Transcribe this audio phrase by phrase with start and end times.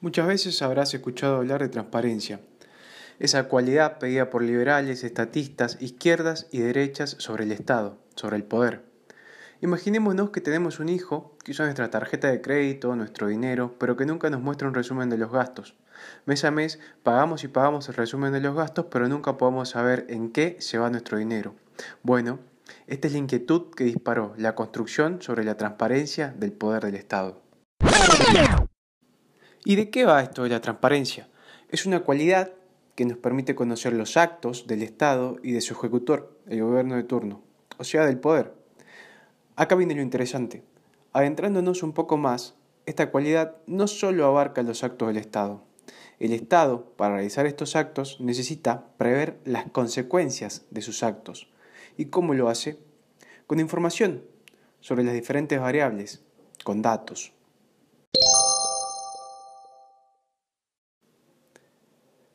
[0.00, 2.40] Muchas veces habrás escuchado hablar de transparencia,
[3.18, 8.82] esa cualidad pedida por liberales, estatistas, izquierdas y derechas sobre el Estado, sobre el poder.
[9.60, 14.06] Imaginémonos que tenemos un hijo que usa nuestra tarjeta de crédito, nuestro dinero, pero que
[14.06, 15.74] nunca nos muestra un resumen de los gastos.
[16.24, 20.06] Mes a mes pagamos y pagamos el resumen de los gastos, pero nunca podemos saber
[20.08, 21.54] en qué se va nuestro dinero.
[22.02, 22.38] Bueno,
[22.86, 27.42] esta es la inquietud que disparó la construcción sobre la transparencia del poder del Estado.
[29.64, 31.28] ¿Y de qué va esto de la transparencia?
[31.68, 32.52] Es una cualidad
[32.94, 37.02] que nos permite conocer los actos del Estado y de su ejecutor, el gobierno de
[37.02, 37.42] turno,
[37.76, 38.54] o sea, del poder.
[39.56, 40.62] Acá viene lo interesante.
[41.12, 42.54] Adentrándonos un poco más,
[42.86, 45.62] esta cualidad no solo abarca los actos del Estado.
[46.18, 51.50] El Estado, para realizar estos actos, necesita prever las consecuencias de sus actos.
[51.98, 52.78] ¿Y cómo lo hace?
[53.46, 54.24] Con información
[54.80, 56.22] sobre las diferentes variables,
[56.64, 57.34] con datos.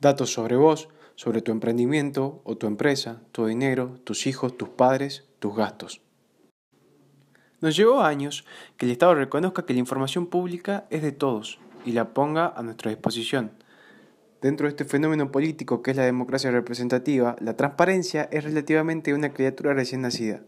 [0.00, 5.24] Datos sobre vos, sobre tu emprendimiento o tu empresa, tu dinero, tus hijos, tus padres,
[5.40, 6.02] tus gastos.
[7.60, 8.44] Nos llevó años
[8.76, 12.62] que el Estado reconozca que la información pública es de todos y la ponga a
[12.62, 13.50] nuestra disposición.
[14.40, 19.32] Dentro de este fenómeno político que es la democracia representativa, la transparencia es relativamente una
[19.32, 20.42] criatura recién nacida.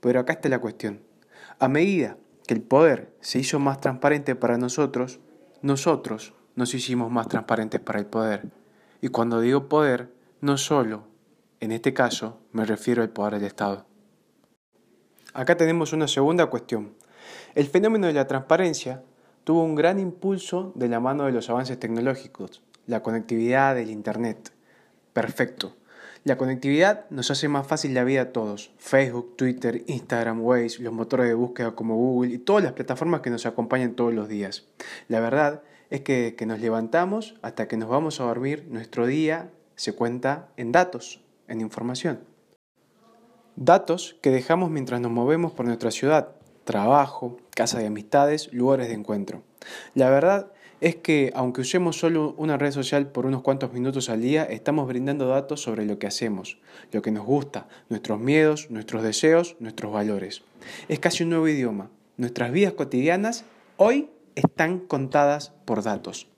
[0.00, 1.02] Pero acá está la cuestión.
[1.58, 5.20] A medida que el poder se hizo más transparente para nosotros,
[5.60, 8.46] nosotros nos hicimos más transparentes para el poder.
[9.00, 10.10] Y cuando digo poder,
[10.40, 11.04] no solo,
[11.60, 13.86] en este caso, me refiero al poder del Estado.
[15.32, 16.94] Acá tenemos una segunda cuestión.
[17.54, 19.02] El fenómeno de la transparencia
[19.44, 24.52] tuvo un gran impulso de la mano de los avances tecnológicos, la conectividad del Internet.
[25.12, 25.76] Perfecto.
[26.24, 28.72] La conectividad nos hace más fácil la vida a todos.
[28.78, 33.28] Facebook, Twitter, Instagram, Waze, los motores de búsqueda como Google y todas las plataformas que
[33.28, 34.64] nos acompañan todos los días.
[35.08, 39.50] La verdad es que, que nos levantamos hasta que nos vamos a dormir, nuestro día
[39.76, 42.20] se cuenta en datos, en información.
[43.56, 46.30] Datos que dejamos mientras nos movemos por nuestra ciudad,
[46.64, 49.42] trabajo, casa de amistades, lugares de encuentro.
[49.94, 50.50] La verdad
[50.80, 54.86] es que aunque usemos solo una red social por unos cuantos minutos al día, estamos
[54.88, 56.58] brindando datos sobre lo que hacemos,
[56.92, 60.42] lo que nos gusta, nuestros miedos, nuestros deseos, nuestros valores.
[60.88, 61.90] Es casi un nuevo idioma.
[62.16, 63.44] Nuestras vidas cotidianas
[63.76, 66.28] hoy están contadas por datos.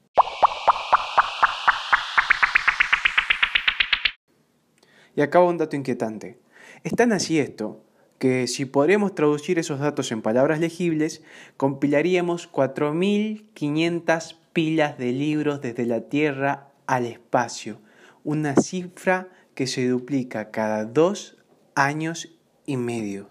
[5.15, 6.39] Y acaba un dato inquietante.
[6.85, 7.83] Es tan así esto
[8.19, 11.23] que si podríamos traducir esos datos en palabras legibles,
[11.57, 17.79] compilaríamos 4.500 pilas de libros desde la Tierra al espacio,
[18.25, 21.37] una cifra que se duplica cada dos
[21.75, 23.31] años y medio.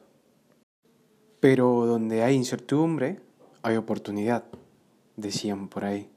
[1.39, 3.19] Pero donde hay incertidumbre,
[3.65, 4.43] hay oportunidad,
[5.17, 6.07] decían por ahí.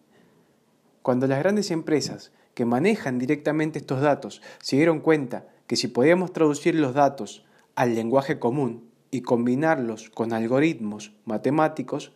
[1.01, 6.35] Cuando las grandes empresas que manejan directamente estos datos se dieron cuenta que si podíamos
[6.35, 12.13] traducir los datos al lenguaje común y combinarlos con algoritmos matemáticos,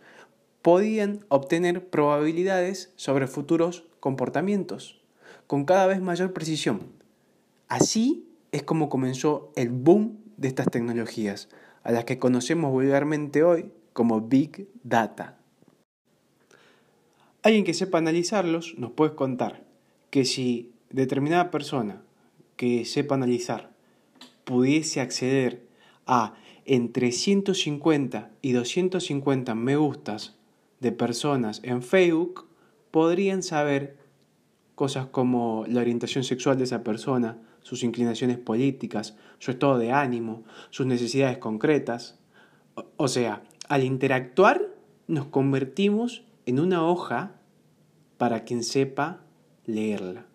[0.61, 5.01] podían obtener probabilidades sobre futuros comportamientos
[5.47, 6.93] con cada vez mayor precisión.
[7.69, 11.49] Así es como comenzó el boom de estas tecnologías,
[11.85, 15.39] a las que conocemos vulgarmente hoy como Big Data.
[17.43, 19.65] Alguien que sepa analizarlos nos puede contar
[20.11, 22.03] que si determinada persona
[22.57, 23.73] que sepa analizar
[24.45, 25.67] pudiese acceder
[26.07, 30.37] a entre 150 y 250 me gustas
[30.81, 32.47] de personas en Facebook,
[32.91, 33.97] podrían saber
[34.75, 40.45] cosas como la orientación sexual de esa persona, sus inclinaciones políticas, su estado de ánimo,
[40.71, 42.19] sus necesidades concretas.
[42.97, 44.69] O sea, al interactuar
[45.07, 47.33] nos convertimos en una hoja
[48.19, 49.21] para quien sepa
[49.65, 50.27] leerla.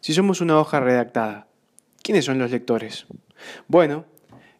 [0.00, 1.48] Si somos una hoja redactada,
[2.02, 3.06] ¿quiénes son los lectores?
[3.66, 4.04] Bueno,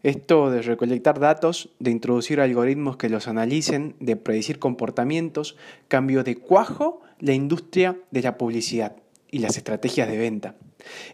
[0.02, 5.56] esto de recolectar datos, de introducir algoritmos que los analicen, de predecir comportamientos,
[5.88, 8.96] cambió de cuajo la industria de la publicidad
[9.30, 10.54] y las estrategias de venta.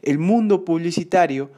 [0.02, 1.50] El mundo publicitario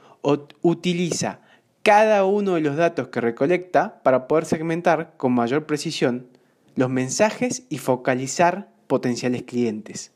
[0.62, 1.40] utiliza
[1.82, 6.26] cada uno de los datos que recolecta para poder segmentar con mayor precisión
[6.75, 10.12] los mensajes y focalizar potenciales clientes.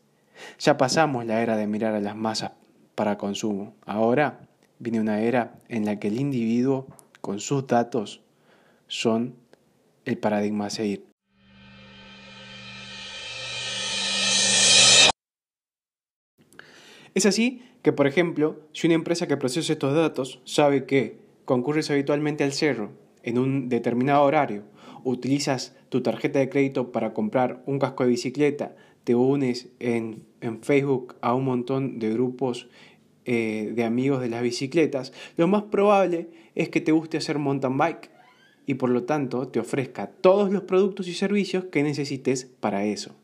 [0.58, 2.52] Ya pasamos la era de mirar a las masas
[2.94, 3.74] para consumo.
[3.86, 4.40] Ahora
[4.78, 6.86] viene una era en la que el individuo
[7.20, 8.20] con sus datos
[8.88, 9.36] son
[10.04, 11.06] el paradigma a seguir.
[17.14, 21.90] Es así que, por ejemplo, si una empresa que procesa estos datos sabe que concurres
[21.90, 22.90] habitualmente al cerro
[23.22, 24.64] en un determinado horario,
[25.04, 30.28] utilizas tu tarjeta de crédito para comprar un casco de bicicleta, te unes en,
[30.62, 32.68] Facebook a un montón de grupos
[33.24, 37.76] eh, de amigos de las bicicletas, lo más probable es que te guste hacer mountain
[37.76, 38.10] bike
[38.66, 43.14] y por lo tanto te ofrezca todos los productos y servicios que necesites para eso.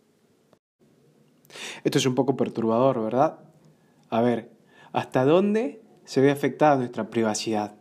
[1.85, 3.38] Esto es un poco perturbador, ¿verdad?
[4.08, 4.50] A ver,
[4.93, 7.75] ¿hasta dónde se ve afectada nuestra privacidad?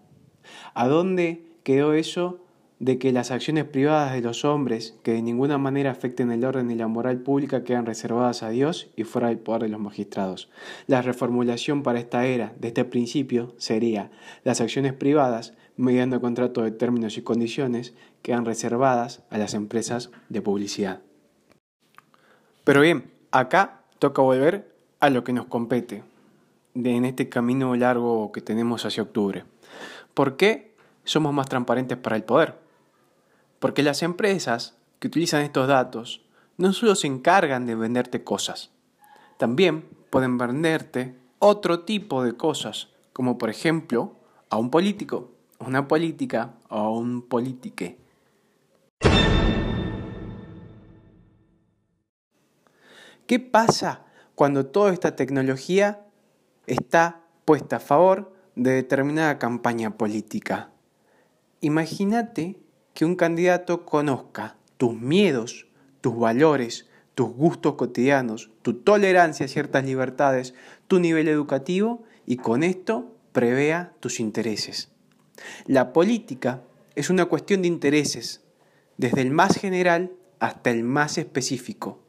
[0.73, 2.45] ¿A dónde quedó eso
[2.79, 6.69] de que las acciones privadas de los hombres, que de ninguna manera afecten el orden
[6.69, 10.49] y la moral pública, quedan reservadas a Dios y fuera del poder de los magistrados.
[10.87, 14.11] La reformulación para esta era, de este principio, sería
[14.43, 20.41] las acciones privadas, mediante contrato de términos y condiciones, quedan reservadas a las empresas de
[20.41, 21.01] publicidad.
[22.63, 26.03] Pero bien, acá toca volver a lo que nos compete
[26.75, 29.45] en este camino largo que tenemos hacia octubre.
[30.13, 32.59] ¿Por qué somos más transparentes para el poder?
[33.59, 36.21] Porque las empresas que utilizan estos datos
[36.57, 38.71] no solo se encargan de venderte cosas,
[39.37, 44.15] también pueden venderte otro tipo de cosas, como por ejemplo
[44.49, 47.97] a un político, una política o a un politique.
[53.27, 54.05] ¿Qué pasa
[54.35, 56.04] cuando toda esta tecnología
[56.67, 60.71] está puesta a favor de determinada campaña política?
[61.61, 62.57] Imagínate
[62.93, 65.67] que un candidato conozca tus miedos,
[66.01, 70.53] tus valores, tus gustos cotidianos, tu tolerancia a ciertas libertades,
[70.87, 74.89] tu nivel educativo y con esto prevea tus intereses.
[75.65, 76.61] La política
[76.95, 78.41] es una cuestión de intereses,
[78.97, 81.99] desde el más general hasta el más específico.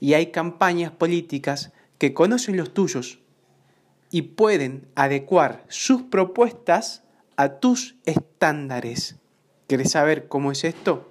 [0.00, 3.21] Y hay campañas políticas que conocen los tuyos
[4.12, 7.02] y pueden adecuar sus propuestas
[7.36, 9.16] a tus estándares.
[9.66, 11.10] ¿Quieres saber cómo es esto?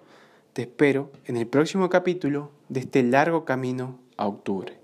[0.53, 4.80] Te espero en el próximo capítulo de este largo camino a octubre.